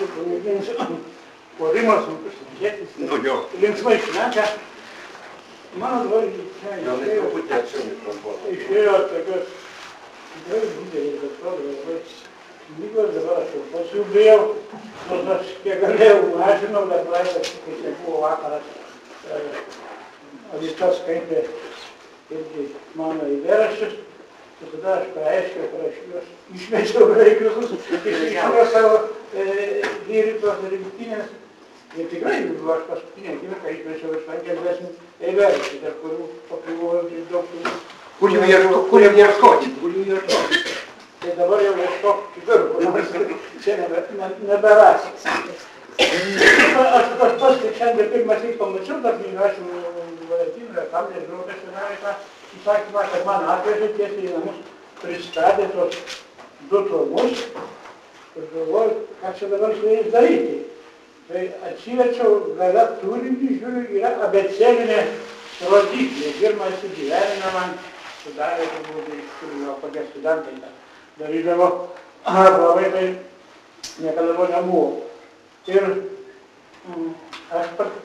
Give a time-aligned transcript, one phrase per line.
[0.00, 0.90] čia pamėginsiu.
[1.60, 2.98] Puolimas, pasižiūrėtis.
[3.04, 3.36] Nu jo.
[3.60, 4.46] Linksmai šneka.
[5.76, 8.54] Net truputį arčiau mikrofono.
[8.54, 9.52] išėjo tokios
[10.30, 11.98] tikrai didelės, atrodo, labai
[12.70, 14.40] knygos, dabar aš jau bijau,
[15.10, 18.66] nors aš kiek galėjau mažinau, bet laisvas, kai čia buvo vakaras,
[19.30, 19.40] e,
[20.56, 21.44] Alitas skaitė
[22.34, 22.66] irgi
[22.98, 23.94] mano įveraščius,
[24.64, 29.00] ir tada aš paaiškiau, kad aš juos išmečiau beveik visus, išmečiau savo
[30.10, 31.30] vyritos rinktinės.
[31.98, 37.72] Ir tikrai, aš paskutinę akimirką išmečiau iš 50 eilėraščių, tarp kurių pakliuvo ir daug tų
[38.20, 38.44] Kur jų
[39.16, 39.70] ieškoti?
[39.80, 40.58] Kur jų ieškoti?
[41.20, 43.14] Tai dabar jau ieškok kitur, kur nors
[43.64, 45.08] čia nebe, ne, neberasi.
[46.00, 49.82] Aš tas pats, kai šiandien pirmas įk pamačiau, dar knygrašymų
[50.30, 52.14] valentinų, tam nežinau, kas ten yra tą
[52.60, 54.62] įsakymą, kad man atvežė tiesiai į namus,
[55.00, 56.00] pristatė tos
[56.70, 57.44] du tomus
[58.36, 60.58] ir galvoju, ką čia dabar su jais daryti.
[61.30, 65.00] Tai atsiverčiau gale turinį, žiūriu, yra abecelinė
[65.70, 66.32] rodiklė.
[66.40, 67.74] Pirmą esu gyvenime man
[68.24, 70.78] sudarė, turbūt, iš kur jo kokie studentai ten
[71.20, 71.68] darydavo.
[72.26, 73.06] Labai tai
[74.02, 74.88] niekada to nebuvo.
[75.70, 75.86] Ir
[76.88, 77.12] mm,
[77.54, 78.00] aš pats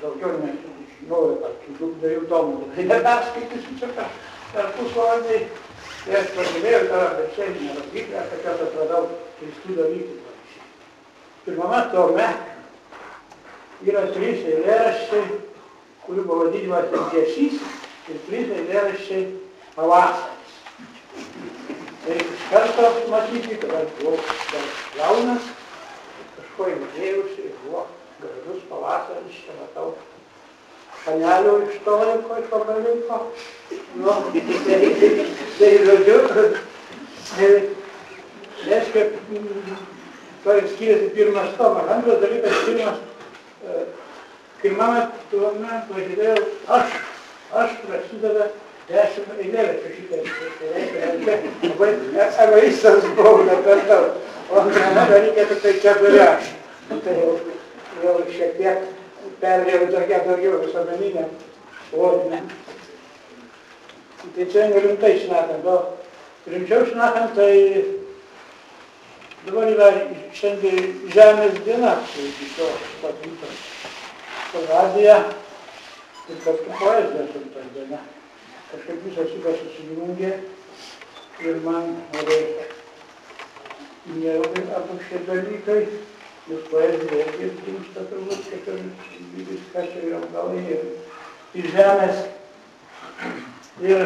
[0.00, 2.66] daugiau nežinojau, kad tų dviejų tomų.
[2.74, 3.92] Tai neperskaitysiu čia
[4.52, 5.40] per pusvalandį.
[6.06, 9.06] Tai aš pažiūrėjau tą abecelinę rodiklę, aš tokios atradau
[9.40, 10.18] keistų dalykų.
[10.26, 10.68] pavyzdžiui.
[11.46, 12.26] Pirmame tome
[13.90, 15.40] yra trys eilėraščiai,
[16.04, 17.58] kurių pavadinimas ilgesys
[18.06, 19.24] ir trys eilėraščiai
[19.74, 20.56] pavasaris.
[22.06, 24.20] Tai iš karto matyti, kad aš buvau
[24.52, 25.54] dar jaunas,
[26.36, 27.88] kažko įdėjusi ir buvo
[28.20, 29.96] gražus pavasaris, čia matau
[31.06, 33.20] panelio iš to laiko, iš pagaliko.
[33.96, 34.14] Nu,
[34.66, 34.80] tai,
[35.58, 36.18] tai žodžiu,
[37.32, 37.50] tai,
[38.66, 39.06] reiškia,
[40.44, 41.88] to ir skiriasi pirmas tomas.
[41.96, 43.04] Antras dalykas, pirmas
[44.62, 46.44] pirmame tome pažiūrėjau,
[46.76, 46.94] aš,
[47.62, 48.48] aš prasideda
[48.88, 50.18] dešimt eilėraščių šitą.
[51.78, 51.90] Tai
[52.46, 54.20] egoistas buvau, ne per daug.
[54.50, 56.52] O antrame dalyke tik tai keturi aš.
[56.90, 57.32] Tai jau,
[58.02, 58.95] jau šiek tiek
[59.42, 61.26] perėjau tokia daugiau visuomeninė
[61.90, 62.40] plotmė.
[64.36, 65.76] Tai čia nerimtai šnekant, o
[66.50, 67.52] rimčiau šnekant, tai
[69.46, 69.90] dabar yra
[70.34, 72.70] šiandien žemės diena, tai iki to
[73.02, 73.52] pat ryto
[74.52, 75.18] per radiją
[76.32, 78.02] ir kartu poezija šimtas diena.
[78.72, 80.32] Kažkaip visas šitas susijungė
[81.46, 82.40] ir man labai
[84.06, 85.80] nelabai abu šie dalykai,
[86.46, 90.84] nes poezija irgi gimsta turbūt, kaip ir viskas čia yra galai ir
[91.58, 92.20] iš žemės.
[93.82, 94.04] Ir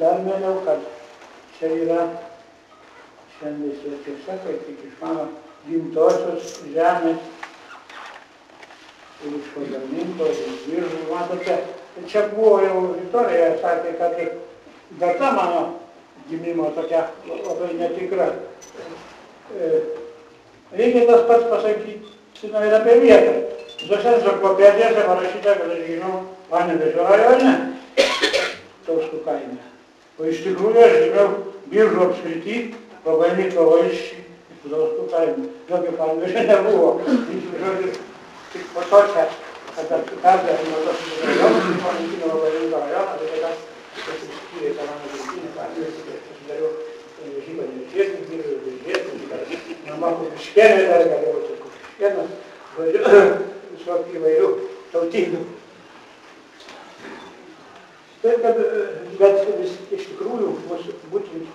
[0.00, 0.82] dar maniau, kad
[1.58, 2.00] čia yra
[3.38, 5.28] šiandien svečiuose, kaip tik iš mano
[5.68, 7.22] gimtosios žemės
[9.22, 11.60] ir iš pagaminto, iš biržų, matote,
[12.10, 14.18] čia buvo jau Vitorija sakė, kad
[14.98, 15.62] data mano
[16.28, 18.32] gimimo tokia labai netikra.
[19.54, 19.70] E,
[20.76, 21.96] Reikia tas pats pasakyti
[22.44, 23.32] ir apie vietą.
[23.78, 26.14] Visose enciklopedijose parašyta, kad aš žinau
[26.50, 27.52] Panevežio rajone,
[28.86, 29.58] Tauskų kaime.
[30.18, 31.26] O iš tikrųjų aš žinau
[31.72, 32.56] biržų apskrity,
[33.04, 34.22] pabandyto vaišį,
[34.64, 35.46] Tauskų kaime.
[35.70, 36.90] Jokio Panevežio nebuvo.
[37.06, 37.92] Žodžiu,
[38.52, 39.28] tik po to čia,
[39.76, 43.50] kada perdavė nuo tos rajonų, tai panaikino labai rimtą rajoną, tai tada
[43.98, 46.70] pasiskyrė tą mano gimtinę, pavyzdžiui, tai pasidariau
[47.22, 49.07] vežimą nežiesnį, grįžau vežėsnį,
[50.00, 52.34] mama kupiškėnė dar galėjau čia kupiškėnas,
[52.76, 53.22] žodžiu,
[53.74, 54.50] visokių įvairių
[54.92, 55.42] tautybių.
[58.22, 58.62] Taip, kad,
[59.20, 61.52] bet vis, iš tikrųjų mūsų būtent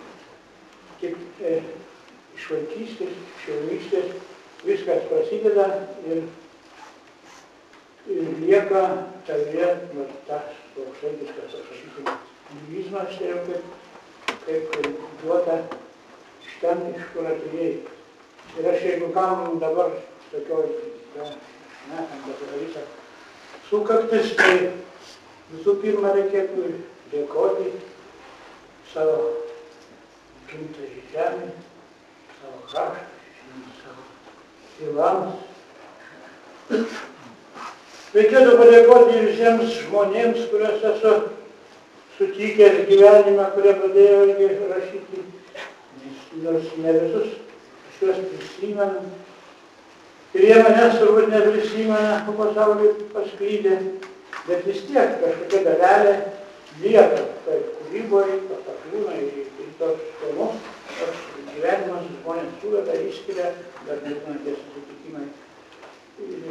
[1.01, 1.57] tik e,
[2.37, 4.13] iš vaikystės, iš jaunystės
[4.63, 5.67] viskas prasideda
[6.07, 6.23] ir
[8.07, 8.83] ir lieka
[9.27, 12.15] tavyje va, tas toks vaikiškas, aš sakyčiau,
[12.51, 15.59] lingvizmas tai jau kaip, kaip duota
[16.43, 17.75] iš ten, iš kur atėjai.
[18.59, 19.89] Ir aš jeigu kam dabar
[20.31, 20.67] tokioj,
[21.17, 21.23] ja,
[21.89, 22.83] ne, tam dabar visą
[23.69, 24.57] sukaktis, tai
[25.53, 26.67] visų pirma reikėtų
[27.13, 27.71] dėkoti
[28.91, 29.15] savo
[30.51, 31.49] gimtai žemė,
[32.37, 34.05] savo kraštui, savo
[34.77, 35.33] tėvams.
[38.13, 41.15] Reikėtų padėkoti visiems žmonėms, kuriuos esu
[42.19, 45.25] sutikęs gyvenime, kurie padėjo irgi rašyti,
[46.45, 47.33] nors ne visus
[48.03, 49.01] šiuos prisimenu.
[50.33, 53.77] Ir jie manęs turbūt neprisimena, po pasaulį pasklydę,
[54.47, 56.15] bet vis tiek kažkokia dalelė
[56.81, 59.45] lieka, kaip kūryboje, pakliūna į,
[59.77, 60.57] tos tomus,
[61.05, 61.21] aš
[61.53, 63.51] gyvenimas žmonės suveda, išskiria,
[63.87, 65.27] dažnai būna tie susitikimai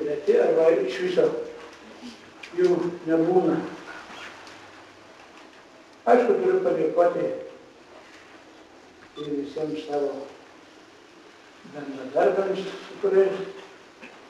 [0.06, 1.26] reti arba iš viso
[2.58, 2.76] jų
[3.06, 3.56] nebūna.
[6.02, 7.26] Aišku, turiu padėkoti
[9.22, 10.10] ir visiems savo
[11.72, 13.36] bendradarbiams, su kuriais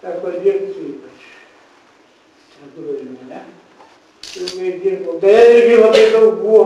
[0.02, 1.26] teko dirbti, ypač
[2.62, 3.40] Lietuvai ir mane.
[4.43, 5.19] Ilgai dirbau.
[5.20, 6.62] Beje, irgi labai daug buvo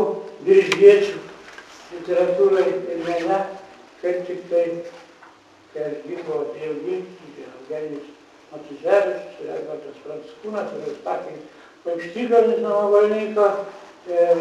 [0.47, 1.23] diržiečių
[1.95, 3.41] literatūrai ir mene,
[4.03, 4.67] kaip tik tai,
[5.73, 7.01] kai aš dirbau, dirbti,
[7.37, 8.13] tai Eugenijus
[8.53, 11.41] Matuzevičius, Edvardas Pranckūnas, ir Eustakiai
[11.87, 13.49] Paukštygalis nuo Valnyko,
[14.11, 14.41] ir,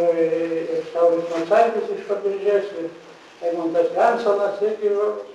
[0.75, 2.91] ir Saulis Mansaitis iš Pabiržės, ir
[3.41, 4.89] Eimontas Jansonas, irgi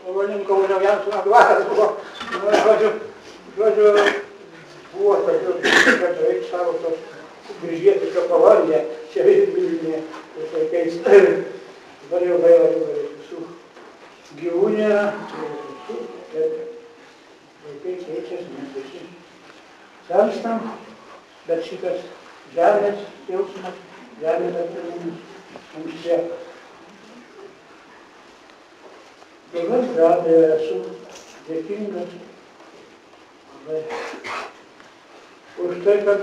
[0.07, 1.87] Valnyko važiavo Jansono dvaras buvo,
[2.33, 2.91] nu, žodžiu,
[3.59, 3.93] žodžiu,
[4.95, 5.57] buvo tokių,
[6.01, 6.97] kad reikia savo tos
[7.61, 8.81] grįžėtišką koloniją,
[9.13, 10.01] čia Vilniuje,
[10.37, 13.45] tais laikais, dabar jau gaila, jau visų
[14.41, 15.07] gyvų nėra,
[15.37, 15.99] visų,
[16.33, 16.59] bet
[17.67, 19.05] vaikai keičiasi, mes visi
[20.09, 20.71] senstam,
[21.47, 22.07] bet šitas
[22.57, 23.83] žemės jausmas,
[24.23, 25.27] žemės atradimas
[25.77, 26.50] mums lieka.
[29.53, 30.77] Dabar be abejo esu
[31.49, 32.13] dėkingas
[33.67, 33.81] labai
[35.65, 36.23] už tai, kad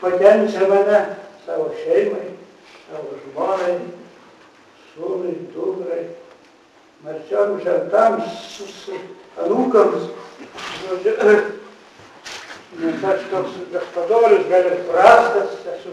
[0.00, 1.00] patenkė mane
[1.44, 2.30] savo šeimai,
[2.86, 3.76] savo žmonai,
[4.94, 6.00] sūnui, dukrai,
[7.04, 8.40] marčiom žentams,
[9.44, 10.08] anūkams.
[10.80, 11.14] Žodžiu,
[12.80, 15.92] nes aš toks gaspadorius, gal ir prastas, esu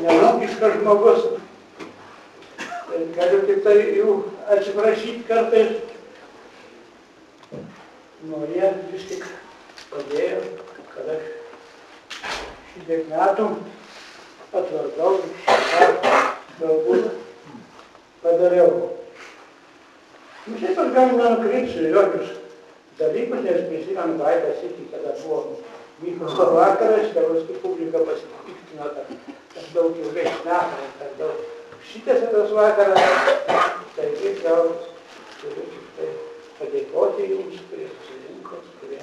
[0.00, 1.32] nelūkiškas žmogus.
[2.92, 4.22] Tai galiu tik tai jų
[4.56, 5.72] atsiprašyti kartais.
[8.22, 9.24] Nu, jie vis tik
[9.90, 10.42] padėjo,
[10.92, 11.24] kad aš
[12.72, 13.48] šitiek metų
[14.52, 15.88] atvarkau, šitą
[16.60, 17.08] galbūt
[18.22, 18.70] padariau.
[20.46, 22.32] Nu, šiaip aš gal nenukreipsiu jokius
[23.00, 25.42] dalykus, nes prisimenu praeitą sykį, kada buvo
[26.02, 31.44] Mykolo vakaras, kai paskui publika pasipiktino, kad daug ilgai šnekam, per daug.
[31.86, 34.70] Šitas tas vakaras, tai kaip gal
[35.40, 36.12] turiu tik tai
[36.58, 39.02] padėkoti jums, kurie susirinko, kurie.